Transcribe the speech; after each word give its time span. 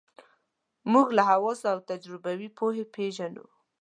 موږ 0.91 1.07
له 1.17 1.23
حواسو 1.31 1.65
او 1.73 1.79
تجربوي 1.89 2.49
پوهې 2.57 2.83
پېژنو. 2.95 3.45